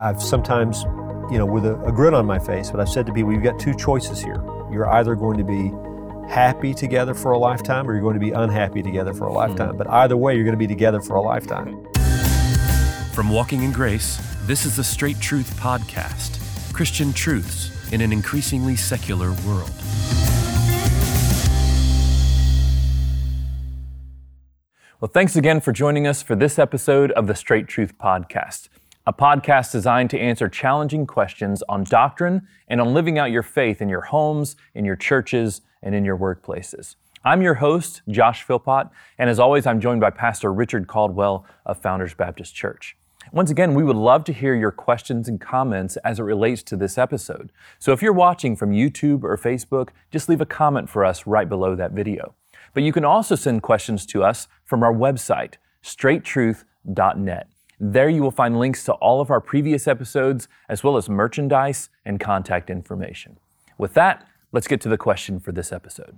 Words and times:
I've 0.00 0.22
sometimes, 0.22 0.84
you 1.28 1.38
know, 1.38 1.44
with 1.44 1.66
a, 1.66 1.74
a 1.80 1.90
grin 1.90 2.14
on 2.14 2.24
my 2.24 2.38
face, 2.38 2.70
but 2.70 2.78
I've 2.78 2.88
said 2.88 3.04
to 3.06 3.12
people, 3.12 3.32
you've 3.32 3.42
got 3.42 3.58
two 3.58 3.74
choices 3.74 4.22
here. 4.22 4.40
You're 4.70 4.88
either 4.94 5.16
going 5.16 5.36
to 5.38 5.42
be 5.42 5.72
happy 6.32 6.72
together 6.72 7.14
for 7.14 7.32
a 7.32 7.38
lifetime 7.38 7.90
or 7.90 7.94
you're 7.94 8.02
going 8.02 8.14
to 8.14 8.20
be 8.20 8.30
unhappy 8.30 8.80
together 8.80 9.12
for 9.12 9.26
a 9.26 9.30
hmm. 9.30 9.34
lifetime. 9.34 9.76
But 9.76 9.90
either 9.90 10.16
way, 10.16 10.36
you're 10.36 10.44
going 10.44 10.54
to 10.54 10.56
be 10.56 10.68
together 10.68 11.00
for 11.00 11.16
a 11.16 11.20
lifetime. 11.20 11.84
From 13.12 13.28
Walking 13.28 13.64
in 13.64 13.72
Grace, 13.72 14.20
this 14.42 14.64
is 14.64 14.76
the 14.76 14.84
Straight 14.84 15.18
Truth 15.18 15.58
Podcast 15.58 16.36
Christian 16.72 17.12
truths 17.12 17.92
in 17.92 18.00
an 18.00 18.12
increasingly 18.12 18.76
secular 18.76 19.32
world. 19.48 19.72
Well, 25.00 25.10
thanks 25.12 25.34
again 25.34 25.60
for 25.60 25.72
joining 25.72 26.06
us 26.06 26.22
for 26.22 26.36
this 26.36 26.56
episode 26.56 27.10
of 27.12 27.26
the 27.26 27.34
Straight 27.34 27.66
Truth 27.66 27.98
Podcast 27.98 28.68
a 29.08 29.12
podcast 29.12 29.72
designed 29.72 30.10
to 30.10 30.20
answer 30.20 30.50
challenging 30.50 31.06
questions 31.06 31.62
on 31.66 31.82
doctrine 31.82 32.46
and 32.68 32.78
on 32.78 32.92
living 32.92 33.18
out 33.18 33.30
your 33.30 33.42
faith 33.42 33.80
in 33.80 33.88
your 33.88 34.02
homes, 34.02 34.54
in 34.74 34.84
your 34.84 34.96
churches, 34.96 35.62
and 35.82 35.94
in 35.94 36.04
your 36.04 36.18
workplaces. 36.18 36.96
I'm 37.24 37.40
your 37.40 37.54
host, 37.54 38.02
Josh 38.10 38.42
Philpott, 38.42 38.88
and 39.16 39.30
as 39.30 39.38
always, 39.38 39.66
I'm 39.66 39.80
joined 39.80 40.02
by 40.02 40.10
Pastor 40.10 40.52
Richard 40.52 40.88
Caldwell 40.88 41.46
of 41.64 41.80
Founders 41.80 42.12
Baptist 42.12 42.54
Church. 42.54 42.98
Once 43.32 43.50
again, 43.50 43.72
we 43.72 43.82
would 43.82 43.96
love 43.96 44.24
to 44.24 44.32
hear 44.34 44.54
your 44.54 44.70
questions 44.70 45.26
and 45.26 45.40
comments 45.40 45.96
as 46.04 46.18
it 46.18 46.24
relates 46.24 46.62
to 46.64 46.76
this 46.76 46.98
episode. 46.98 47.50
So 47.78 47.92
if 47.92 48.02
you're 48.02 48.12
watching 48.12 48.56
from 48.56 48.72
YouTube 48.72 49.24
or 49.24 49.38
Facebook, 49.38 49.88
just 50.10 50.28
leave 50.28 50.42
a 50.42 50.46
comment 50.46 50.90
for 50.90 51.02
us 51.02 51.26
right 51.26 51.48
below 51.48 51.74
that 51.76 51.92
video. 51.92 52.34
But 52.74 52.82
you 52.82 52.92
can 52.92 53.06
also 53.06 53.36
send 53.36 53.62
questions 53.62 54.04
to 54.04 54.22
us 54.22 54.48
from 54.66 54.82
our 54.82 54.92
website, 54.92 55.54
straighttruth.net. 55.82 57.48
There 57.80 58.08
you 58.08 58.22
will 58.22 58.32
find 58.32 58.58
links 58.58 58.82
to 58.84 58.92
all 58.94 59.20
of 59.20 59.30
our 59.30 59.40
previous 59.40 59.86
episodes, 59.86 60.48
as 60.68 60.82
well 60.82 60.96
as 60.96 61.08
merchandise 61.08 61.90
and 62.04 62.18
contact 62.18 62.70
information. 62.70 63.38
With 63.78 63.94
that, 63.94 64.26
let's 64.50 64.66
get 64.66 64.80
to 64.80 64.88
the 64.88 64.98
question 64.98 65.38
for 65.38 65.52
this 65.52 65.70
episode. 65.70 66.16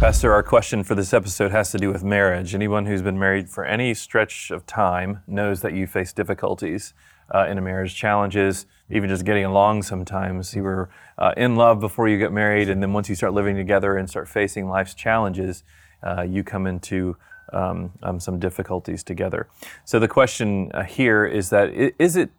Pastor, 0.00 0.32
our 0.32 0.42
question 0.42 0.82
for 0.82 0.96
this 0.96 1.14
episode 1.14 1.52
has 1.52 1.70
to 1.70 1.78
do 1.78 1.92
with 1.92 2.02
marriage. 2.02 2.56
Anyone 2.56 2.86
who's 2.86 3.02
been 3.02 3.18
married 3.20 3.48
for 3.48 3.64
any 3.64 3.94
stretch 3.94 4.50
of 4.50 4.66
time 4.66 5.22
knows 5.28 5.60
that 5.60 5.74
you 5.74 5.86
face 5.86 6.12
difficulties 6.12 6.92
uh, 7.32 7.46
in 7.46 7.56
a 7.56 7.60
marriage, 7.60 7.94
challenges, 7.94 8.66
even 8.90 9.08
just 9.08 9.24
getting 9.24 9.44
along 9.44 9.84
sometimes. 9.84 10.56
You 10.56 10.64
were 10.64 10.90
uh, 11.18 11.34
in 11.36 11.54
love 11.54 11.78
before 11.78 12.08
you 12.08 12.18
get 12.18 12.32
married, 12.32 12.68
and 12.68 12.82
then 12.82 12.92
once 12.92 13.08
you 13.08 13.14
start 13.14 13.32
living 13.32 13.54
together 13.54 13.96
and 13.96 14.10
start 14.10 14.28
facing 14.28 14.68
life's 14.68 14.94
challenges, 14.94 15.62
uh, 16.02 16.22
you 16.22 16.42
come 16.42 16.66
into 16.66 17.16
um, 17.52 17.92
um, 18.02 18.20
some 18.20 18.38
difficulties 18.38 19.02
together. 19.02 19.48
So 19.84 19.98
the 19.98 20.08
question 20.08 20.70
uh, 20.72 20.84
here 20.84 21.24
is 21.24 21.50
that 21.50 21.70
is 21.98 22.16
it 22.16 22.30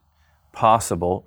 possible 0.51 1.25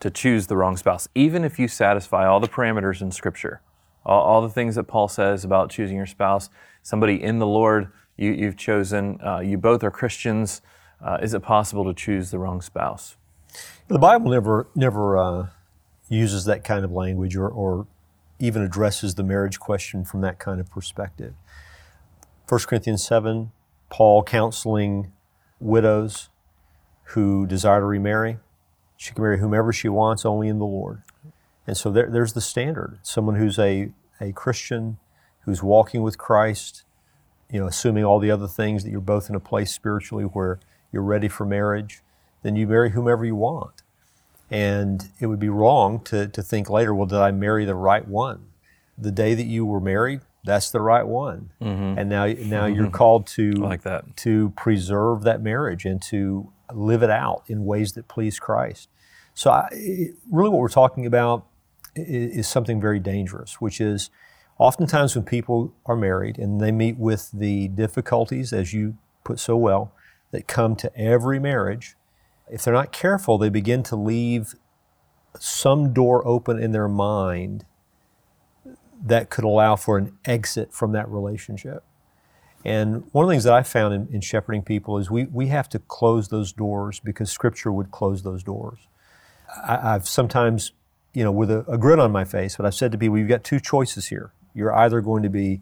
to 0.00 0.10
choose 0.10 0.46
the 0.46 0.56
wrong 0.56 0.76
spouse, 0.76 1.08
even 1.14 1.44
if 1.44 1.58
you 1.58 1.68
satisfy 1.68 2.26
all 2.26 2.40
the 2.40 2.48
parameters 2.48 3.00
in 3.00 3.10
Scripture, 3.10 3.62
all, 4.04 4.22
all 4.22 4.42
the 4.42 4.50
things 4.50 4.74
that 4.74 4.84
Paul 4.84 5.08
says 5.08 5.44
about 5.44 5.70
choosing 5.70 5.96
your 5.96 6.06
spouse, 6.06 6.50
somebody 6.82 7.22
in 7.22 7.38
the 7.38 7.46
Lord 7.46 7.90
you, 8.16 8.46
have 8.46 8.56
chosen, 8.56 9.18
uh, 9.24 9.40
you 9.40 9.58
both 9.58 9.82
are 9.84 9.90
Christians. 9.90 10.62
Uh, 11.04 11.18
is 11.22 11.34
it 11.34 11.42
possible 11.42 11.84
to 11.84 11.94
choose 11.94 12.30
the 12.30 12.38
wrong 12.38 12.60
spouse? 12.60 13.16
The 13.88 13.98
Bible 13.98 14.30
never 14.30 14.66
never 14.74 15.16
uh, 15.16 15.46
uses 16.08 16.44
that 16.46 16.64
kind 16.64 16.84
of 16.84 16.92
language 16.92 17.36
or, 17.36 17.48
or 17.48 17.86
even 18.38 18.62
addresses 18.62 19.14
the 19.14 19.22
marriage 19.22 19.58
question 19.58 20.04
from 20.04 20.20
that 20.22 20.38
kind 20.38 20.60
of 20.60 20.70
perspective. 20.70 21.34
1 22.48 22.60
Corinthians 22.60 23.04
7, 23.04 23.50
Paul 23.90 24.22
counseling 24.22 25.10
widows 25.58 26.28
who 27.10 27.44
desire 27.44 27.80
to 27.80 27.86
remarry. 27.86 28.38
She 28.96 29.12
can 29.12 29.24
marry 29.24 29.40
whomever 29.40 29.72
she 29.72 29.88
wants, 29.88 30.24
only 30.24 30.46
in 30.46 30.58
the 30.58 30.64
Lord. 30.64 31.02
And 31.66 31.76
so 31.76 31.90
there, 31.90 32.08
there's 32.08 32.34
the 32.34 32.40
standard. 32.40 33.00
Someone 33.02 33.34
who's 33.34 33.58
a, 33.58 33.90
a 34.20 34.30
Christian, 34.32 34.98
who's 35.40 35.60
walking 35.60 36.02
with 36.02 36.18
Christ, 36.18 36.84
you 37.50 37.58
know, 37.58 37.66
assuming 37.66 38.04
all 38.04 38.20
the 38.20 38.30
other 38.30 38.46
things 38.46 38.84
that 38.84 38.90
you're 38.90 39.00
both 39.00 39.28
in 39.28 39.34
a 39.34 39.40
place 39.40 39.72
spiritually 39.72 40.24
where 40.24 40.60
you're 40.92 41.02
ready 41.02 41.28
for 41.28 41.44
marriage, 41.44 42.00
then 42.42 42.54
you 42.54 42.68
marry 42.68 42.90
whomever 42.90 43.24
you 43.24 43.34
want. 43.34 43.82
And 44.52 45.08
it 45.18 45.26
would 45.26 45.40
be 45.40 45.48
wrong 45.48 46.00
to, 46.04 46.28
to 46.28 46.42
think 46.42 46.70
later, 46.70 46.94
well, 46.94 47.06
did 47.06 47.18
I 47.18 47.32
marry 47.32 47.64
the 47.64 47.74
right 47.74 48.06
one? 48.06 48.46
The 48.96 49.10
day 49.10 49.34
that 49.34 49.46
you 49.46 49.66
were 49.66 49.80
married, 49.80 50.20
that's 50.46 50.70
the 50.70 50.80
right 50.80 51.06
one. 51.06 51.50
Mm-hmm. 51.60 51.98
And 51.98 52.08
now, 52.08 52.26
now 52.26 52.32
mm-hmm. 52.32 52.74
you're 52.74 52.90
called 52.90 53.26
to 53.28 53.52
like 53.52 53.82
that. 53.82 54.16
to 54.18 54.50
preserve 54.56 55.22
that 55.24 55.42
marriage 55.42 55.84
and 55.84 56.00
to 56.02 56.50
live 56.72 57.02
it 57.02 57.10
out 57.10 57.42
in 57.48 57.64
ways 57.64 57.92
that 57.92 58.08
please 58.08 58.38
Christ. 58.38 58.88
So, 59.34 59.50
I, 59.50 59.68
really, 60.30 60.50
what 60.50 60.60
we're 60.60 60.68
talking 60.68 61.04
about 61.04 61.46
is, 61.94 62.38
is 62.38 62.48
something 62.48 62.80
very 62.80 62.98
dangerous, 62.98 63.60
which 63.60 63.80
is 63.80 64.08
oftentimes 64.58 65.14
when 65.14 65.24
people 65.24 65.74
are 65.84 65.96
married 65.96 66.38
and 66.38 66.60
they 66.60 66.72
meet 66.72 66.96
with 66.96 67.30
the 67.32 67.68
difficulties, 67.68 68.52
as 68.52 68.72
you 68.72 68.96
put 69.24 69.38
so 69.38 69.56
well, 69.56 69.92
that 70.30 70.46
come 70.46 70.74
to 70.76 70.96
every 70.96 71.38
marriage, 71.38 71.96
if 72.48 72.62
they're 72.62 72.74
not 72.74 72.92
careful, 72.92 73.38
they 73.38 73.48
begin 73.48 73.82
to 73.82 73.96
leave 73.96 74.54
some 75.38 75.92
door 75.92 76.26
open 76.26 76.58
in 76.58 76.72
their 76.72 76.88
mind 76.88 77.64
that 79.04 79.30
could 79.30 79.44
allow 79.44 79.76
for 79.76 79.98
an 79.98 80.16
exit 80.24 80.72
from 80.72 80.92
that 80.92 81.08
relationship. 81.08 81.84
And 82.64 83.04
one 83.12 83.24
of 83.24 83.28
the 83.28 83.32
things 83.32 83.44
that 83.44 83.52
I 83.52 83.62
found 83.62 83.94
in, 83.94 84.08
in, 84.12 84.20
shepherding 84.20 84.62
people 84.62 84.98
is 84.98 85.08
we, 85.08 85.24
we 85.26 85.46
have 85.48 85.68
to 85.68 85.78
close 85.78 86.28
those 86.28 86.52
doors 86.52 86.98
because 86.98 87.30
Scripture 87.30 87.70
would 87.70 87.92
close 87.92 88.22
those 88.22 88.42
doors. 88.42 88.78
I, 89.62 89.92
have 89.92 90.08
sometimes, 90.08 90.72
you 91.14 91.22
know, 91.22 91.30
with 91.30 91.50
a, 91.50 91.64
a 91.70 91.78
grin 91.78 92.00
on 92.00 92.10
my 92.10 92.24
face, 92.24 92.56
but 92.56 92.66
I've 92.66 92.74
said 92.74 92.90
to 92.92 92.98
people, 92.98 93.18
you've 93.18 93.28
got 93.28 93.44
two 93.44 93.60
choices 93.60 94.08
here. 94.08 94.32
You're 94.52 94.74
either 94.74 95.00
going 95.00 95.22
to 95.22 95.28
be 95.28 95.60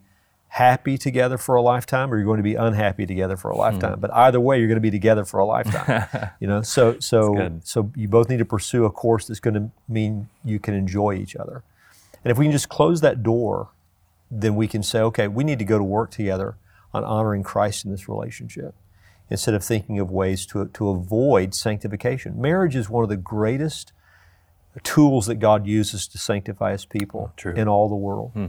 happy 0.55 0.97
together 0.97 1.37
for 1.37 1.57
a 1.57 1.63
lifetime 1.63 2.13
or 2.13 2.17
you're 2.17 2.25
going 2.25 2.37
to 2.37 2.45
be 2.45 2.55
unhappy 2.55 3.05
together 3.05 3.37
for 3.37 3.51
a 3.51 3.57
lifetime. 3.57 3.95
Hmm. 3.95 4.01
But 4.01 4.15
either 4.15 4.41
way, 4.41 4.59
you're 4.59 4.69
going 4.69 4.77
to 4.77 4.81
be 4.81 4.91
together 4.91 5.25
for 5.25 5.41
a 5.41 5.45
lifetime. 5.45 6.31
you 6.41 6.47
know, 6.47 6.63
so 6.63 6.99
so 7.01 7.59
so 7.65 7.91
you 7.97 8.07
both 8.07 8.29
need 8.29 8.39
to 8.39 8.45
pursue 8.45 8.85
a 8.85 8.91
course 8.91 9.27
that's 9.27 9.41
going 9.41 9.55
to 9.55 9.71
mean 9.89 10.29
you 10.45 10.61
can 10.61 10.75
enjoy 10.75 11.15
each 11.15 11.35
other. 11.35 11.65
And 12.25 12.31
if 12.31 12.39
we 12.39 12.47
can 12.47 12.53
just 12.53 12.69
close 12.69 13.01
that 13.03 13.23
door, 13.23 13.71
then 14.31 14.57
we 14.57 14.67
can 14.67 14.83
say, 14.83 15.01
okay, 15.01 15.29
we 15.29 15.45
need 15.45 15.59
to 15.59 15.65
go 15.65 15.79
to 15.79 15.85
work 15.85 16.11
together 16.11 16.57
on 16.93 17.05
honoring 17.05 17.43
Christ 17.43 17.85
in 17.85 17.91
this 17.91 18.09
relationship 18.09 18.75
instead 19.31 19.55
of 19.55 19.65
thinking 19.65 19.99
of 19.99 20.11
ways 20.11 20.47
to, 20.47 20.67
to 20.67 20.89
avoid 20.89 21.55
sanctification. 21.55 22.41
Marriage 22.41 22.77
is 22.77 22.89
one 22.89 23.03
of 23.03 23.11
the 23.11 23.17
greatest 23.17 23.93
tools 24.83 25.27
that 25.27 25.37
God 25.37 25.67
uses 25.67 26.07
to 26.09 26.19
sanctify 26.19 26.73
His 26.73 26.85
people 26.85 27.33
oh, 27.45 27.51
in 27.51 27.69
all 27.69 27.89
the 27.89 27.95
world. 27.95 28.33
Hmm. 28.33 28.47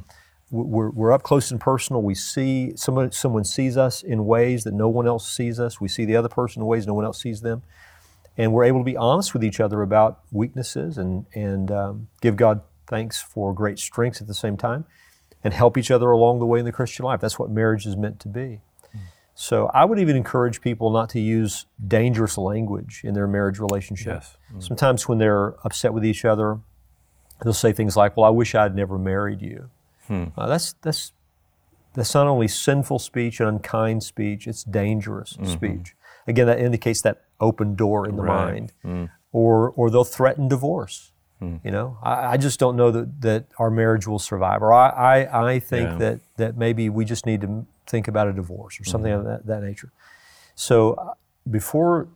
We're, 0.51 0.89
we're 0.89 1.11
up 1.11 1.23
close 1.23 1.51
and 1.51 1.59
personal. 1.59 2.01
We 2.01 2.15
see 2.15 2.73
someone, 2.75 3.11
someone 3.11 3.43
sees 3.43 3.77
us 3.77 4.03
in 4.03 4.25
ways 4.25 4.63
that 4.63 4.73
no 4.73 4.87
one 4.87 5.07
else 5.07 5.27
sees 5.27 5.59
us. 5.59 5.81
We 5.81 5.87
see 5.87 6.05
the 6.05 6.15
other 6.15 6.29
person 6.29 6.61
in 6.61 6.67
ways 6.67 6.87
no 6.87 6.93
one 6.93 7.03
else 7.03 7.21
sees 7.21 7.41
them. 7.41 7.63
And 8.37 8.53
we're 8.53 8.65
able 8.65 8.79
to 8.79 8.85
be 8.85 8.95
honest 8.95 9.33
with 9.33 9.43
each 9.43 9.59
other 9.59 9.81
about 9.81 10.19
weaknesses 10.31 10.97
and, 10.97 11.25
and 11.33 11.71
um, 11.71 12.07
give 12.21 12.35
God 12.35 12.61
thanks 12.87 13.21
for 13.21 13.53
great 13.53 13.79
strengths 13.79 14.21
at 14.21 14.27
the 14.27 14.33
same 14.33 14.57
time, 14.57 14.85
and 15.43 15.53
help 15.53 15.77
each 15.77 15.91
other 15.91 16.09
along 16.11 16.39
the 16.39 16.45
way 16.45 16.59
in 16.59 16.65
the 16.65 16.71
Christian 16.71 17.05
life. 17.05 17.19
That's 17.19 17.39
what 17.39 17.49
marriage 17.49 17.85
is 17.85 17.95
meant 17.95 18.19
to 18.21 18.27
be. 18.27 18.61
Mm. 18.95 18.99
So 19.35 19.69
I 19.73 19.85
would 19.85 19.99
even 19.99 20.15
encourage 20.15 20.61
people 20.61 20.91
not 20.91 21.09
to 21.09 21.19
use 21.19 21.65
dangerous 21.87 22.37
language 22.37 23.01
in 23.03 23.13
their 23.13 23.27
marriage 23.27 23.59
relationship. 23.59 24.23
Yes. 24.23 24.37
Mm. 24.53 24.63
Sometimes 24.63 25.07
when 25.07 25.17
they're 25.17 25.55
upset 25.65 25.93
with 25.93 26.05
each 26.05 26.25
other, 26.25 26.59
they'll 27.43 27.53
say 27.53 27.71
things 27.71 27.95
like, 27.97 28.15
"Well, 28.15 28.25
I 28.25 28.29
wish 28.29 28.55
I'd 28.55 28.75
never 28.75 28.97
married 28.97 29.41
you." 29.41 29.69
Hmm. 30.07 30.25
Uh, 30.37 30.47
that's 30.47 30.73
that's 30.81 31.11
that's 31.93 32.13
not 32.13 32.27
only 32.27 32.47
sinful 32.47 32.99
speech 32.99 33.39
and 33.39 33.49
unkind 33.49 34.03
speech; 34.03 34.47
it's 34.47 34.63
dangerous 34.63 35.33
mm-hmm. 35.33 35.51
speech. 35.51 35.95
Again, 36.27 36.47
that 36.47 36.59
indicates 36.59 37.01
that 37.01 37.23
open 37.39 37.75
door 37.75 38.07
in 38.07 38.15
the 38.15 38.23
right. 38.23 38.45
mind. 38.45 38.73
Mm. 38.83 39.09
Or 39.31 39.71
or 39.71 39.89
they'll 39.89 40.03
threaten 40.03 40.47
divorce. 40.47 41.11
Hmm. 41.39 41.57
You 41.63 41.71
know, 41.71 41.97
I, 42.01 42.33
I, 42.33 42.37
just 42.37 42.59
don't 42.59 42.77
know 42.77 42.91
that, 42.91 43.21
that 43.21 43.45
our 43.59 43.69
marriage 43.69 44.07
will 44.07 44.19
survive. 44.19 44.61
Or 44.61 44.71
I, 44.71 45.23
I, 45.23 45.51
I 45.51 45.59
think 45.59 45.89
yeah. 45.89 45.97
that, 45.97 46.19
that 46.37 46.57
maybe 46.57 46.89
we 46.89 47.03
just 47.03 47.25
need 47.25 47.41
to 47.41 47.65
think 47.87 48.07
about 48.07 48.29
a 48.29 48.33
divorce 48.33 48.79
or 48.79 48.85
something 48.85 49.11
mm-hmm. 49.11 49.27
of 49.27 49.45
that, 49.45 49.45
that 49.45 49.63
nature. 49.63 49.91
So 50.55 50.93
uh, 50.93 51.13
before 51.49 52.07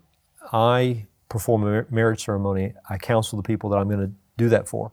I 0.53 1.07
perform 1.27 1.67
a 1.67 1.85
marriage 1.91 2.23
ceremony, 2.23 2.73
I 2.89 2.97
counsel 2.97 3.35
the 3.35 3.43
people 3.43 3.69
that 3.71 3.77
I'm 3.77 3.89
going 3.89 4.07
to 4.07 4.11
do 4.37 4.47
that 4.49 4.69
for. 4.69 4.91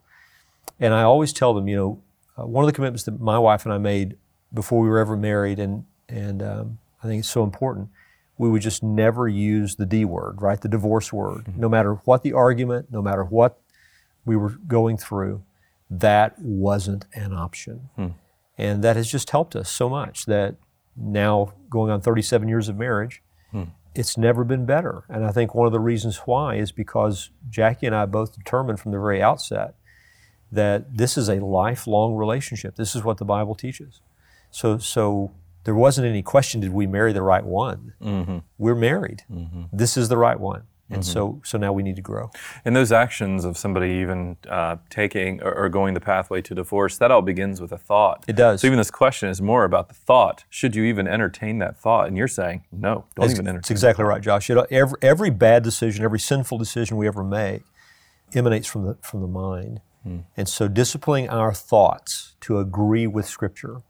And 0.81 0.93
I 0.93 1.03
always 1.03 1.33
tell 1.33 1.55
them, 1.55 1.69
you 1.69 1.77
know, 1.77 2.03
uh, 2.37 2.47
one 2.47 2.65
of 2.65 2.67
the 2.67 2.75
commitments 2.75 3.05
that 3.05 3.21
my 3.21 3.39
wife 3.39 3.65
and 3.65 3.73
I 3.73 3.79
made 3.79 4.17
before 4.53 4.81
we 4.81 4.89
were 4.89 4.99
ever 4.99 5.17
married, 5.17 5.59
and, 5.59 5.85
and 6.09 6.43
um, 6.43 6.79
I 7.03 7.07
think 7.07 7.21
it's 7.21 7.29
so 7.29 7.45
important, 7.45 7.89
we 8.39 8.51
would 8.51 8.61
just 8.63 8.83
never 8.83 9.29
use 9.29 9.77
the 9.77 9.87
D 9.87 10.05
word, 10.05 10.43
right? 10.43 10.61
The 10.61 10.69
divorce 10.69 11.13
word. 11.13 11.45
Mm-hmm. 11.45 11.61
No 11.61 11.69
matter 11.69 11.95
what 12.05 12.23
the 12.23 12.33
argument, 12.33 12.91
no 12.91 13.01
matter 13.01 13.25
what 13.25 13.59
we 14.27 14.37
were 14.37 14.51
going 14.67 14.99
through, 14.99 15.43
that 15.89 16.39
wasn't 16.39 17.07
an 17.15 17.33
option. 17.33 17.89
Hmm. 17.97 18.09
And 18.59 18.85
that 18.85 18.97
has 18.97 19.11
just 19.11 19.31
helped 19.31 19.57
us 19.57 19.71
so 19.71 19.89
much 19.89 20.27
that 20.27 20.57
now, 20.97 21.53
going 21.71 21.91
on 21.91 22.01
37 22.01 22.49
years 22.49 22.69
of 22.69 22.77
marriage, 22.77 23.23
hmm. 23.51 23.65
it's 23.95 24.19
never 24.19 24.45
been 24.45 24.67
better. 24.67 25.05
And 25.09 25.25
I 25.25 25.33
think 25.33 25.55
one 25.55 25.67
of 25.67 25.73
the 25.73 25.81
reasons 25.81 26.19
why 26.25 26.57
is 26.57 26.73
because 26.73 27.31
Jackie 27.49 27.87
and 27.87 27.95
I 27.95 28.07
both 28.07 28.35
determined 28.35 28.81
from 28.81 28.93
the 28.93 28.99
very 28.99 29.23
outset 29.23 29.75
that 30.51 30.97
this 30.97 31.17
is 31.17 31.29
a 31.29 31.45
lifelong 31.45 32.15
relationship. 32.15 32.77
This 32.77 32.95
is 32.95 33.05
what 33.05 33.19
the 33.19 33.25
Bible 33.25 33.55
teaches. 33.55 34.01
So, 34.51 34.79
so 34.79 35.33
there 35.65 35.75
wasn't 35.75 36.07
any 36.07 36.23
question 36.23 36.61
did 36.61 36.73
we 36.73 36.87
marry 36.87 37.13
the 37.13 37.23
right 37.23 37.45
one? 37.45 37.93
Mm-hmm. 38.01 38.39
We're 38.57 38.75
married. 38.75 39.25
Mm-hmm. 39.31 39.65
This 39.73 39.97
is 39.97 40.09
the 40.09 40.17
right 40.17 40.39
one. 40.39 40.63
And 40.89 41.03
mm-hmm. 41.03 41.13
so, 41.13 41.41
so 41.45 41.59
now 41.59 41.73
we 41.73 41.83
need 41.83 41.97
to 41.97 42.03
grow. 42.03 42.31
And 42.65 42.77
those 42.77 42.93
actions 42.93 43.45
of 43.45 43.59
somebody 43.59 43.91
even 43.95 44.37
uh, 44.49 44.77
taking 44.89 45.43
or, 45.43 45.53
or, 45.53 45.69
going 45.69 45.95
the 45.95 46.01
pathway 46.01 46.41
to 46.43 46.55
divorce, 46.55 46.97
that 46.99 47.11
all 47.11 47.23
begins 47.23 47.61
with 47.61 47.73
a 47.73 47.79
thought. 47.79 48.25
It 48.29 48.37
does. 48.37 48.61
So 48.61 48.69
even 48.69 48.79
this 48.79 48.91
question 48.91 49.29
is 49.29 49.43
more 49.43 49.65
about 49.65 49.89
the 49.89 49.95
thought. 49.95 50.45
Should 50.49 50.77
you 50.77 50.85
even 50.85 51.09
entertain 51.09 51.59
that 51.59 51.77
thought? 51.77 52.07
And 52.07 52.17
you're 52.17 52.29
saying, 52.29 52.65
no, 52.71 53.05
don't 53.17 53.27
that's, 53.27 53.33
even 53.33 53.49
entertain. 53.49 53.63
That's 53.63 53.71
exactly 53.73 54.05
right, 54.05 54.23
Josh. 54.23 54.49
every, 54.49 54.99
every 55.03 55.31
bad 55.31 55.65
decision, 55.65 56.05
every 56.05 56.21
sinful 56.21 56.59
decision 56.59 56.97
we 56.97 57.09
ever 57.09 57.25
make 57.25 57.63
emanates 58.35 58.69
from 58.69 58.85
the, 58.85 58.97
from 59.03 59.23
the 59.23 59.29
mind. 59.29 59.81
Hmm. 60.05 60.21
And 60.37 60.49
so 60.49 60.69
disciplining 60.69 61.29
our 61.29 61.53
thoughts 61.53 62.37
to 62.43 62.61
agree 62.61 63.09
with 63.09 63.27
Scripture 63.27 63.83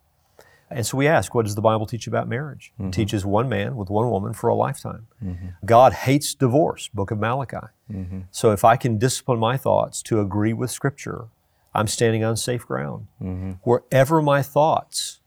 and 0.71 0.85
so 0.85 0.97
we 0.97 1.07
ask, 1.07 1.35
what 1.35 1.45
does 1.45 1.55
the 1.55 1.61
Bible 1.61 1.87
teach 1.87 2.07
about 2.07 2.29
marriage? 2.29 2.73
Mm-hmm. 2.75 2.89
It 2.89 2.95
teaches 2.95 3.25
one 3.25 3.49
man 3.49 3.77
with 3.77 3.89
one 3.89 4.11
woman 4.11 4.33
for 4.33 4.49
a 4.49 4.55
lifetime. 4.55 5.07
Mm-hmm. 5.25 5.49
God 5.65 5.93
hates 5.93 6.35
divorce, 6.35 6.89
book 6.89 7.11
of 7.11 7.19
Malachi. 7.19 7.69
Mm-hmm. 7.91 8.21
So 8.33 8.51
if 8.51 8.65
I 8.65 8.77
can 8.77 8.99
discipline 8.99 9.39
my 9.39 9.57
thoughts 9.57 10.03
to 10.03 10.21
agree 10.21 10.53
with 10.53 10.71
Scripture, 10.71 11.27
I'm 11.73 11.87
standing 11.87 12.25
on 12.25 12.37
safe 12.37 12.67
ground. 12.67 13.07
Mm-hmm. 13.23 13.53
Wherever 13.63 14.21
my 14.21 14.43
thoughts 14.43 15.21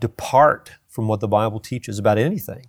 depart 0.00 0.72
from 0.88 1.08
what 1.08 1.20
the 1.20 1.28
Bible 1.28 1.60
teaches 1.60 1.98
about 1.98 2.16
anything, 2.16 2.66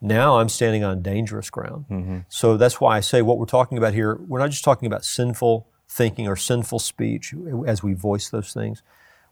now 0.00 0.38
I'm 0.38 0.48
standing 0.48 0.84
on 0.84 1.02
dangerous 1.02 1.50
ground. 1.50 1.84
Mm-hmm. 1.90 2.18
So 2.28 2.56
that's 2.56 2.80
why 2.80 2.96
I 2.96 3.00
say 3.00 3.20
what 3.20 3.36
we're 3.38 3.46
talking 3.46 3.76
about 3.76 3.92
here, 3.92 4.14
we're 4.14 4.38
not 4.38 4.50
just 4.50 4.64
talking 4.64 4.86
about 4.86 5.04
sinful 5.04 5.66
thinking 5.88 6.28
or 6.28 6.36
sinful 6.36 6.78
speech 6.78 7.34
as 7.66 7.82
we 7.82 7.94
voice 7.94 8.30
those 8.30 8.52
things 8.52 8.82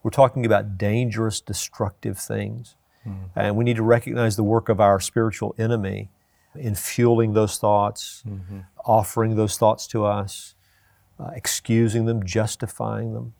we're 0.06 0.10
talking 0.10 0.46
about 0.46 0.78
dangerous, 0.78 1.40
destructive 1.40 2.16
things. 2.16 2.76
Mm. 3.04 3.30
And 3.34 3.56
we 3.56 3.64
need 3.64 3.74
to 3.74 3.82
recognize 3.82 4.36
the 4.36 4.44
work 4.44 4.68
of 4.68 4.80
our 4.80 5.00
spiritual 5.00 5.52
enemy 5.58 6.10
in 6.54 6.76
fueling 6.76 7.32
those 7.32 7.58
thoughts, 7.58 8.22
mm-hmm. 8.24 8.60
offering 8.84 9.34
those 9.34 9.58
thoughts 9.58 9.88
to 9.88 10.04
us, 10.04 10.54
uh, 11.18 11.30
excusing 11.34 12.06
them, 12.06 12.24
justifying 12.24 13.14
them. 13.14 13.34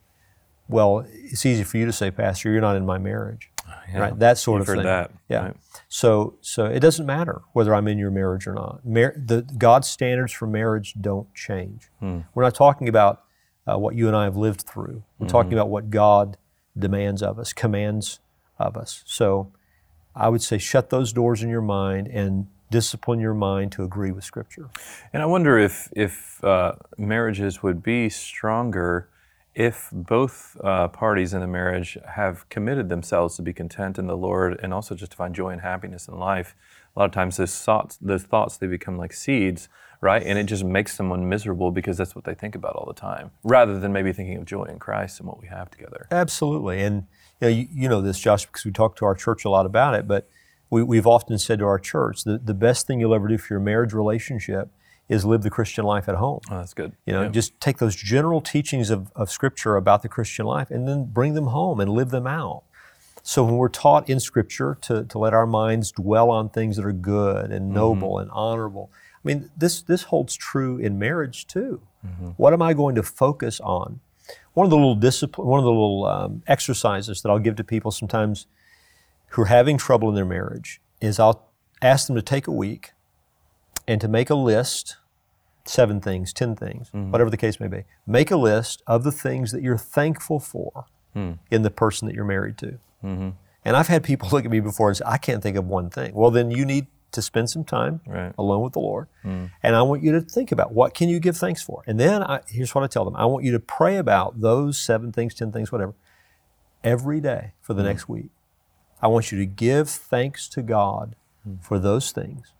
Well, 0.66 1.06
it's 1.08 1.46
easy 1.46 1.62
for 1.62 1.78
you 1.78 1.86
to 1.86 1.92
say, 1.92 2.10
Pastor, 2.10 2.50
you're 2.50 2.60
not 2.60 2.74
in 2.74 2.84
my 2.84 2.98
marriage. 2.98 3.48
Yeah. 3.92 4.00
Right? 4.00 4.18
That 4.18 4.36
sort 4.36 4.62
You've 4.62 4.68
of 4.70 4.74
thing. 4.74 4.84
That, 4.86 5.12
yeah. 5.28 5.44
Right. 5.44 5.56
So, 5.88 6.34
so 6.40 6.64
it 6.64 6.80
doesn't 6.80 7.06
matter 7.06 7.42
whether 7.52 7.76
I'm 7.76 7.86
in 7.86 7.96
your 7.96 8.10
marriage 8.10 8.48
or 8.48 8.54
not. 8.54 8.84
Mar- 8.84 9.14
the 9.16 9.42
God's 9.56 9.86
standards 9.86 10.32
for 10.32 10.48
marriage 10.48 10.94
don't 11.00 11.32
change. 11.32 11.90
Hmm. 12.00 12.22
We're 12.34 12.42
not 12.42 12.56
talking 12.56 12.88
about 12.88 13.22
uh, 13.68 13.78
what 13.78 13.94
you 13.94 14.08
and 14.08 14.16
I 14.16 14.24
have 14.24 14.36
lived 14.36 14.62
through. 14.62 15.04
We're 15.20 15.26
mm-hmm. 15.26 15.32
talking 15.32 15.52
about 15.52 15.68
what 15.68 15.90
God 15.90 16.36
demands 16.78 17.22
of 17.22 17.38
us, 17.38 17.52
commands 17.52 18.20
of 18.58 18.76
us. 18.76 19.02
So 19.06 19.52
I 20.14 20.28
would 20.28 20.42
say 20.42 20.58
shut 20.58 20.90
those 20.90 21.12
doors 21.12 21.42
in 21.42 21.48
your 21.48 21.62
mind 21.62 22.08
and 22.08 22.46
discipline 22.70 23.20
your 23.20 23.34
mind 23.34 23.72
to 23.72 23.84
agree 23.84 24.10
with 24.10 24.24
Scripture. 24.24 24.68
And 25.12 25.22
I 25.22 25.26
wonder 25.26 25.58
if, 25.58 25.88
if 25.92 26.42
uh, 26.42 26.72
marriages 26.98 27.62
would 27.62 27.82
be 27.82 28.08
stronger 28.08 29.08
if 29.54 29.88
both 29.90 30.56
uh, 30.62 30.88
parties 30.88 31.32
in 31.32 31.40
the 31.40 31.46
marriage 31.46 31.96
have 32.14 32.46
committed 32.50 32.90
themselves 32.90 33.36
to 33.36 33.42
be 33.42 33.54
content 33.54 33.98
in 33.98 34.06
the 34.06 34.16
Lord 34.16 34.60
and 34.62 34.72
also 34.74 34.94
just 34.94 35.12
to 35.12 35.16
find 35.16 35.34
joy 35.34 35.48
and 35.48 35.62
happiness 35.62 36.08
in 36.08 36.18
life. 36.18 36.54
A 36.96 37.00
lot 37.00 37.06
of 37.06 37.12
times 37.12 37.36
those 37.36 37.56
thoughts, 37.58 37.98
those 38.00 38.22
thoughts, 38.22 38.56
they 38.56 38.66
become 38.66 38.96
like 38.96 39.12
seeds 39.12 39.68
right? 40.00 40.22
And 40.22 40.38
it 40.38 40.44
just 40.44 40.64
makes 40.64 40.94
someone 40.94 41.28
miserable 41.28 41.70
because 41.70 41.96
that's 41.96 42.14
what 42.14 42.24
they 42.24 42.34
think 42.34 42.54
about 42.54 42.74
all 42.76 42.86
the 42.86 42.98
time, 42.98 43.30
rather 43.42 43.78
than 43.78 43.92
maybe 43.92 44.12
thinking 44.12 44.36
of 44.36 44.44
joy 44.44 44.64
in 44.64 44.78
Christ 44.78 45.20
and 45.20 45.28
what 45.28 45.40
we 45.40 45.48
have 45.48 45.70
together. 45.70 46.06
Absolutely. 46.10 46.82
And 46.82 47.06
you 47.40 47.48
know, 47.48 47.48
you, 47.48 47.68
you 47.70 47.88
know 47.88 48.00
this, 48.00 48.18
Josh, 48.18 48.46
because 48.46 48.64
we 48.64 48.72
talk 48.72 48.96
to 48.96 49.04
our 49.04 49.14
church 49.14 49.44
a 49.44 49.50
lot 49.50 49.66
about 49.66 49.94
it, 49.94 50.06
but 50.06 50.28
we, 50.68 50.96
have 50.96 51.06
often 51.06 51.38
said 51.38 51.60
to 51.60 51.64
our 51.64 51.78
church 51.78 52.24
that 52.24 52.46
the 52.46 52.54
best 52.54 52.86
thing 52.86 52.98
you'll 53.00 53.14
ever 53.14 53.28
do 53.28 53.38
for 53.38 53.54
your 53.54 53.60
marriage 53.60 53.92
relationship 53.92 54.68
is 55.08 55.24
live 55.24 55.42
the 55.42 55.50
Christian 55.50 55.84
life 55.84 56.08
at 56.08 56.16
home. 56.16 56.40
Oh, 56.50 56.58
that's 56.58 56.74
good. 56.74 56.92
You 57.06 57.12
know, 57.12 57.22
yeah. 57.22 57.28
just 57.28 57.60
take 57.60 57.78
those 57.78 57.94
general 57.94 58.40
teachings 58.40 58.90
of, 58.90 59.12
of 59.14 59.30
Scripture 59.30 59.76
about 59.76 60.02
the 60.02 60.08
Christian 60.08 60.44
life 60.44 60.68
and 60.70 60.88
then 60.88 61.04
bring 61.04 61.34
them 61.34 61.46
home 61.46 61.78
and 61.78 61.90
live 61.90 62.10
them 62.10 62.26
out. 62.26 62.64
So 63.26 63.42
when 63.42 63.56
we're 63.56 63.68
taught 63.68 64.08
in 64.08 64.20
Scripture 64.20 64.78
to, 64.82 65.02
to 65.02 65.18
let 65.18 65.34
our 65.34 65.48
minds 65.48 65.90
dwell 65.90 66.30
on 66.30 66.48
things 66.48 66.76
that 66.76 66.86
are 66.86 66.92
good 66.92 67.50
and 67.50 67.66
mm-hmm. 67.66 67.74
noble 67.74 68.12
mm-hmm. 68.12 68.22
and 68.22 68.30
honorable, 68.30 68.88
I 68.94 69.18
mean, 69.24 69.50
this, 69.56 69.82
this 69.82 70.04
holds 70.04 70.36
true 70.36 70.78
in 70.78 70.96
marriage 70.96 71.48
too. 71.48 71.82
Mm-hmm. 72.06 72.28
What 72.36 72.52
am 72.52 72.62
I 72.62 72.72
going 72.72 72.94
to 72.94 73.02
focus 73.02 73.58
on? 73.58 73.98
One 74.54 74.64
of 74.64 74.70
the 74.70 74.76
little 74.76 74.94
discipline, 74.94 75.48
one 75.48 75.58
of 75.58 75.64
the 75.64 75.72
little 75.72 76.06
um, 76.06 76.44
exercises 76.46 77.20
that 77.22 77.28
I'll 77.28 77.40
give 77.40 77.56
to 77.56 77.64
people 77.64 77.90
sometimes 77.90 78.46
who 79.30 79.42
are 79.42 79.46
having 79.46 79.76
trouble 79.76 80.08
in 80.08 80.14
their 80.14 80.24
marriage 80.24 80.80
is 81.00 81.18
I'll 81.18 81.48
ask 81.82 82.06
them 82.06 82.14
to 82.14 82.22
take 82.22 82.46
a 82.46 82.52
week 82.52 82.92
and 83.88 84.00
to 84.00 84.06
make 84.06 84.30
a 84.30 84.36
list, 84.36 84.98
seven 85.64 86.00
things, 86.00 86.32
ten 86.32 86.54
things, 86.54 86.90
mm-hmm. 86.90 87.10
whatever 87.10 87.30
the 87.30 87.36
case 87.36 87.58
may 87.58 87.66
be. 87.66 87.82
Make 88.06 88.30
a 88.30 88.36
list 88.36 88.84
of 88.86 89.02
the 89.02 89.10
things 89.10 89.50
that 89.50 89.62
you're 89.64 89.76
thankful 89.76 90.38
for 90.38 90.84
mm. 91.16 91.40
in 91.50 91.62
the 91.62 91.70
person 91.70 92.06
that 92.06 92.14
you're 92.14 92.24
married 92.24 92.56
to. 92.58 92.78
Mm-hmm. 93.04 93.30
And 93.64 93.76
I've 93.76 93.88
had 93.88 94.04
people 94.04 94.28
look 94.32 94.44
at 94.44 94.50
me 94.50 94.60
before 94.60 94.88
and 94.88 94.96
say, 94.96 95.04
I 95.06 95.18
can't 95.18 95.42
think 95.42 95.56
of 95.56 95.66
one 95.66 95.90
thing. 95.90 96.14
Well, 96.14 96.30
then 96.30 96.50
you 96.50 96.64
need 96.64 96.86
to 97.12 97.22
spend 97.22 97.48
some 97.50 97.64
time 97.64 98.00
right. 98.06 98.32
alone 98.38 98.62
with 98.62 98.74
the 98.74 98.78
Lord. 98.78 99.08
Mm. 99.24 99.50
And 99.62 99.74
I 99.74 99.82
want 99.82 100.02
you 100.02 100.12
to 100.12 100.20
think 100.20 100.52
about 100.52 100.72
what 100.72 100.94
can 100.94 101.08
you 101.08 101.18
give 101.18 101.36
thanks 101.36 101.62
for. 101.62 101.82
And 101.86 101.98
then 101.98 102.22
I, 102.22 102.40
here's 102.48 102.74
what 102.74 102.84
I 102.84 102.88
tell 102.88 103.04
them. 103.04 103.16
I 103.16 103.24
want 103.24 103.44
you 103.44 103.52
to 103.52 103.60
pray 103.60 103.96
about 103.96 104.40
those 104.40 104.78
seven 104.78 105.12
things, 105.12 105.34
10 105.34 105.50
things, 105.50 105.72
whatever, 105.72 105.94
every 106.84 107.20
day 107.20 107.52
for 107.60 107.74
the 107.74 107.82
mm. 107.82 107.86
next 107.86 108.08
week. 108.08 108.30
I 109.00 109.08
want 109.08 109.32
you 109.32 109.38
to 109.38 109.46
give 109.46 109.88
thanks 109.88 110.48
to 110.50 110.62
God 110.62 111.16
mm. 111.48 111.62
for 111.62 111.78
those 111.78 112.12
things. 112.12 112.52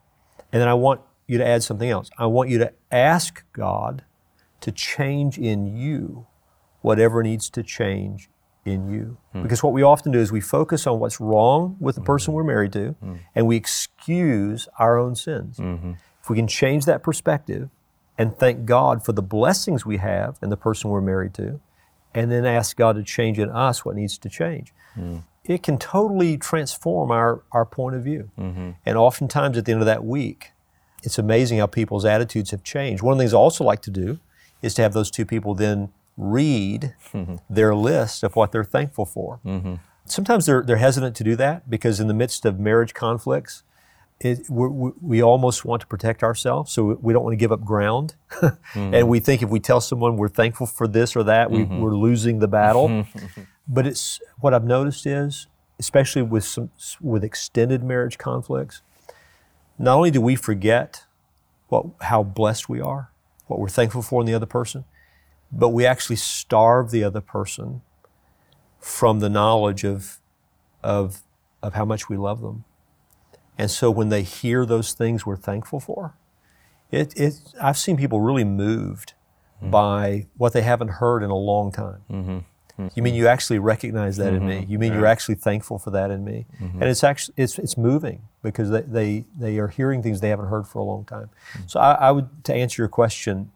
And 0.53 0.61
then 0.61 0.69
I 0.69 0.75
want 0.75 1.03
you 1.27 1.39
to 1.39 1.47
add 1.47 1.63
something 1.63 1.91
else. 1.91 2.09
I 2.17 2.27
want 2.27 2.49
you 2.49 2.59
to 2.59 2.73
ask 2.91 3.45
God 3.53 4.05
to 4.61 4.73
change 4.73 5.39
in 5.39 5.77
you 5.77 6.27
whatever 6.81 7.23
needs 7.23 7.51
to 7.51 7.63
change 7.63 8.31
in 8.67 8.89
you. 8.93 9.17
Hmm. 9.33 9.43
Because 9.43 9.63
what 9.63 9.73
we 9.73 9.83
often 9.83 10.13
do 10.13 10.19
is 10.19 10.33
we 10.33 10.41
focus 10.41 10.87
on 10.87 10.99
what's 10.99 11.21
wrong 11.21 11.77
with 11.81 11.95
the 11.95 12.01
person 12.01 12.35
we're 12.35 12.45
married 12.45 12.73
to 12.73 12.89
hmm. 13.01 13.15
and 13.35 13.47
we 13.47 13.57
excuse 13.57 14.69
our 14.79 14.99
own 14.99 15.15
sins. 15.15 15.59
Mm-hmm. 15.59 15.93
If 16.23 16.31
we 16.31 16.37
can 16.37 16.49
change 16.49 16.85
that 16.87 17.03
perspective 17.03 17.71
and 18.19 18.37
thank 18.37 18.65
God 18.65 19.05
for 19.05 19.13
the 19.13 19.23
blessings 19.23 19.87
we 19.87 19.99
have 19.99 20.39
and 20.43 20.51
the 20.51 20.57
person 20.57 20.91
we're 20.91 21.01
married 21.01 21.35
to, 21.35 21.61
and 22.15 22.33
then 22.33 22.47
ask 22.47 22.77
God 22.77 22.97
to 22.97 23.03
change 23.03 23.39
in 23.39 23.51
us 23.51 23.85
what 23.85 23.95
needs 23.95 24.17
to 24.19 24.29
change, 24.31 24.73
mm. 24.99 25.23
it 25.45 25.63
can 25.63 25.79
totally 25.79 26.39
transform 26.39 27.11
our, 27.11 27.43
our 27.53 27.67
point 27.67 27.95
of 27.95 28.03
view. 28.03 28.31
Mm-hmm. 28.39 28.71
And 28.87 28.97
oftentimes 28.97 29.59
at 29.59 29.67
the 29.67 29.73
end 29.73 29.83
of 29.83 29.87
that 29.87 30.03
week, 30.03 30.53
it's 31.03 31.19
amazing 31.19 31.59
how 31.59 31.67
people's 31.67 32.07
attitudes 32.07 32.51
have 32.53 32.65
changed. 32.65 33.03
One 33.03 33.13
of 33.13 33.19
the 33.19 33.23
things 33.23 33.35
I 33.35 33.37
also 33.37 33.65
like 33.65 33.83
to 33.83 33.91
do 33.91 34.19
is 34.63 34.73
to 34.75 34.83
have 34.83 34.95
those 34.95 35.11
two 35.11 35.27
people 35.27 35.55
then 35.55 35.91
read 36.17 36.95
mm-hmm. 37.13 37.37
their 37.51 37.75
list 37.75 38.23
of 38.23 38.37
what 38.37 38.53
they're 38.53 38.65
thankful 38.65 39.05
for. 39.05 39.41
Mm-hmm. 39.45 39.75
Sometimes 40.05 40.47
they're, 40.47 40.63
they're 40.63 40.77
hesitant 40.77 41.17
to 41.17 41.25
do 41.25 41.37
that 41.37 41.69
because, 41.69 41.99
in 41.99 42.07
the 42.07 42.15
midst 42.15 42.45
of 42.45 42.61
marriage 42.61 42.95
conflicts, 42.95 43.65
it, 44.21 44.49
we 44.49 45.23
almost 45.23 45.65
want 45.65 45.81
to 45.81 45.87
protect 45.87 46.23
ourselves, 46.23 46.73
so 46.73 46.99
we 47.03 47.13
don't 47.13 47.23
want 47.23 47.35
to 47.35 47.37
give 47.37 47.53
up 47.53 47.65
ground. 47.65 48.15
mm-hmm. 48.31 48.95
And 48.95 49.09
we 49.09 49.21
think 49.21 49.43
if 49.43 49.51
we 49.51 49.61
tell 49.61 49.81
someone 49.81 50.17
we're 50.17 50.29
thankful 50.29 50.67
for 50.67 50.89
this 50.89 51.17
or 51.17 51.23
that, 51.25 51.51
we, 51.51 51.63
are 51.63 51.67
mm-hmm. 51.67 51.85
losing 51.85 52.39
the 52.39 52.49
battle. 52.49 53.07
But 53.69 53.87
it's 53.87 54.21
what 54.39 54.55
I've 54.55 54.65
noticed 54.65 55.07
is, 55.07 55.49
especially 55.79 56.23
with 56.23 56.45
some 56.45 56.71
with 57.01 57.25
extended 57.25 57.83
marriage 57.83 58.17
conflicts, 58.17 58.83
not 59.79 59.97
only 59.97 60.11
do 60.11 60.21
we 60.21 60.37
forget 60.37 61.05
what 61.69 61.87
how 62.03 62.23
blessed 62.23 62.69
we 62.69 62.81
are, 62.81 63.11
what 63.47 63.59
we're 63.59 63.69
thankful 63.69 64.03
for 64.03 64.21
in 64.21 64.27
the 64.27 64.35
other 64.35 64.47
person, 64.47 64.85
but 65.53 65.71
we 65.71 65.87
actually 65.87 66.17
starve 66.17 66.91
the 66.91 67.05
other 67.05 67.21
person 67.21 67.83
from 68.81 69.21
the 69.21 69.29
knowledge 69.29 69.85
of, 69.85 70.21
of, 70.83 71.23
of 71.63 71.75
how 71.75 71.85
much 71.85 72.09
we 72.09 72.17
love 72.17 72.41
them. 72.41 72.65
And 73.59 73.71
so 73.71 73.91
when 73.91 74.11
they 74.11 74.23
hear 74.23 74.67
those 74.67 74.93
things 74.93 75.25
we're 75.25 75.37
thankful 75.37 75.81
for, 75.81 76.15
it, 76.91 77.15
it, 77.17 77.35
I've 77.61 77.79
seen 77.79 77.97
people 77.97 78.21
really 78.21 78.45
moved 78.45 79.15
mm-hmm. 79.61 79.71
by 79.71 80.27
what 80.37 80.53
they 80.53 80.63
haven't 80.63 80.89
heard 80.89 81.23
in 81.23 81.31
a 81.31 81.37
long 81.37 81.73
time. 81.73 82.03
Mm-hmm. 82.11 82.39
Mm-hmm. 82.79 82.89
You 82.95 83.03
mean 83.03 83.15
you 83.15 83.27
actually 83.27 83.59
recognize 83.59 84.19
that 84.19 84.35
in 84.35 84.47
me? 84.47 84.61
Mm-hmm. 84.61 84.71
You 84.71 84.79
mean 84.79 84.93
you're 84.93 85.07
actually 85.07 85.37
thankful 85.37 85.79
for 85.79 85.91
that 85.93 86.11
in 86.11 86.25
me? 86.25 86.45
Mm-hmm. 86.61 86.83
And 86.83 86.91
it's 86.91 87.03
actually 87.03 87.35
it's, 87.39 87.59
it's 87.59 87.79
moving 87.79 88.23
because 88.43 88.69
they, 88.71 88.83
they, 88.83 89.25
they 89.39 89.59
are 89.59 89.69
hearing 89.69 90.03
things 90.03 90.21
they 90.21 90.29
haven't 90.29 90.49
heard 90.49 90.69
for 90.69 90.79
a 90.81 90.85
long 90.85 91.07
time. 91.07 91.31
Mm-hmm. 91.55 91.69
So 91.69 91.81
I, 91.81 91.93
I 91.95 92.11
would 92.13 92.45
to 92.45 92.55
answer 92.55 92.83
your 92.83 92.89
question, 92.89 93.51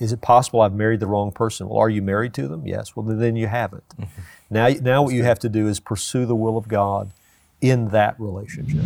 is 0.00 0.12
it 0.12 0.20
possible 0.20 0.62
I've 0.62 0.72
married 0.72 1.00
the 1.00 1.06
wrong 1.06 1.30
person? 1.30 1.68
Well, 1.68 1.78
are 1.78 1.90
you 1.90 2.02
married 2.02 2.34
to 2.34 2.48
them? 2.48 2.66
Yes. 2.66 2.96
Well, 2.96 3.04
then 3.04 3.36
you 3.36 3.46
haven't. 3.46 3.84
Mm-hmm. 4.00 4.20
Now, 4.52 4.68
now 4.80 5.02
what 5.04 5.14
you 5.14 5.22
have 5.22 5.38
to 5.40 5.48
do 5.48 5.68
is 5.68 5.78
pursue 5.78 6.26
the 6.26 6.34
will 6.34 6.56
of 6.56 6.66
God 6.66 7.12
in 7.60 7.90
that 7.90 8.18
relationship. 8.18 8.82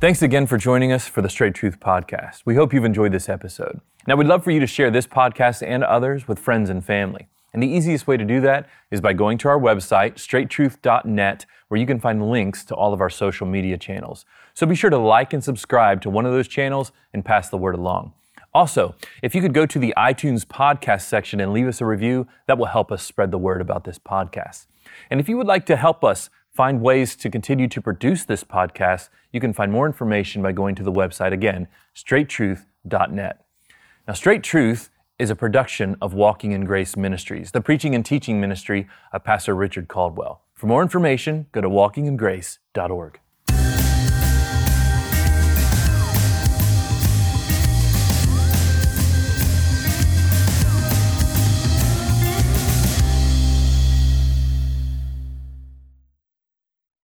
Thanks 0.00 0.20
again 0.20 0.46
for 0.46 0.58
joining 0.58 0.92
us 0.92 1.08
for 1.08 1.22
the 1.22 1.30
Straight 1.30 1.54
Truth 1.54 1.80
Podcast. 1.80 2.42
We 2.44 2.56
hope 2.56 2.74
you've 2.74 2.84
enjoyed 2.84 3.12
this 3.12 3.30
episode. 3.30 3.80
Now, 4.06 4.16
we'd 4.16 4.26
love 4.26 4.44
for 4.44 4.50
you 4.50 4.60
to 4.60 4.66
share 4.66 4.90
this 4.90 5.06
podcast 5.06 5.66
and 5.66 5.82
others 5.82 6.28
with 6.28 6.38
friends 6.38 6.68
and 6.68 6.84
family. 6.84 7.28
And 7.52 7.62
the 7.62 7.68
easiest 7.68 8.06
way 8.06 8.16
to 8.16 8.24
do 8.24 8.40
that 8.42 8.68
is 8.90 9.00
by 9.00 9.12
going 9.12 9.38
to 9.38 9.48
our 9.48 9.58
website, 9.58 10.14
straighttruth.net, 10.14 11.46
where 11.68 11.80
you 11.80 11.86
can 11.86 12.00
find 12.00 12.30
links 12.30 12.64
to 12.66 12.74
all 12.74 12.92
of 12.92 13.00
our 13.00 13.10
social 13.10 13.46
media 13.46 13.78
channels. 13.78 14.24
So 14.54 14.66
be 14.66 14.74
sure 14.74 14.90
to 14.90 14.98
like 14.98 15.32
and 15.32 15.42
subscribe 15.42 16.00
to 16.02 16.10
one 16.10 16.26
of 16.26 16.32
those 16.32 16.48
channels 16.48 16.92
and 17.12 17.24
pass 17.24 17.48
the 17.48 17.58
word 17.58 17.74
along. 17.74 18.12
Also, 18.52 18.96
if 19.22 19.34
you 19.34 19.40
could 19.40 19.54
go 19.54 19.64
to 19.64 19.78
the 19.78 19.94
iTunes 19.96 20.44
podcast 20.44 21.02
section 21.02 21.40
and 21.40 21.52
leave 21.52 21.68
us 21.68 21.80
a 21.80 21.86
review, 21.86 22.26
that 22.46 22.58
will 22.58 22.66
help 22.66 22.90
us 22.90 23.02
spread 23.02 23.30
the 23.30 23.38
word 23.38 23.60
about 23.60 23.84
this 23.84 23.98
podcast. 23.98 24.66
And 25.08 25.20
if 25.20 25.28
you 25.28 25.36
would 25.36 25.46
like 25.46 25.66
to 25.66 25.76
help 25.76 26.02
us 26.02 26.30
find 26.52 26.82
ways 26.82 27.14
to 27.16 27.30
continue 27.30 27.68
to 27.68 27.80
produce 27.80 28.24
this 28.24 28.42
podcast, 28.42 29.08
you 29.32 29.40
can 29.40 29.52
find 29.52 29.70
more 29.70 29.86
information 29.86 30.42
by 30.42 30.52
going 30.52 30.74
to 30.74 30.82
the 30.82 30.92
website 30.92 31.32
again, 31.32 31.68
straighttruth.net. 31.94 33.44
Now, 34.08 34.14
Straight 34.14 34.42
Truth 34.42 34.90
is 35.18 35.30
a 35.30 35.36
production 35.36 35.96
of 36.00 36.12
Walking 36.12 36.50
in 36.52 36.64
Grace 36.64 36.96
Ministries, 36.96 37.52
the 37.52 37.60
preaching 37.60 37.94
and 37.94 38.04
teaching 38.04 38.40
ministry 38.40 38.88
of 39.12 39.22
Pastor 39.22 39.54
Richard 39.54 39.86
Caldwell. 39.86 40.42
For 40.54 40.66
more 40.66 40.82
information, 40.82 41.46
go 41.52 41.60
to 41.60 41.68
walkingingrace.org. 41.68 43.20